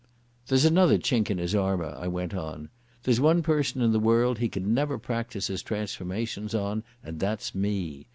"There's 0.47 0.65
another 0.65 0.97
chink 0.97 1.29
in 1.29 1.37
his 1.37 1.53
armour," 1.53 1.95
I 1.95 2.07
went 2.07 2.33
on. 2.33 2.69
"There's 3.03 3.21
one 3.21 3.43
person 3.43 3.81
in 3.83 3.91
the 3.91 3.99
world 3.99 4.39
he 4.39 4.49
can 4.49 4.73
never 4.73 4.97
practise 4.97 5.45
his 5.45 5.61
transformations 5.61 6.55
on, 6.55 6.81
and 7.03 7.19
that's 7.19 7.53
me. 7.53 8.07